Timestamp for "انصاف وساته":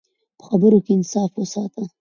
0.97-1.81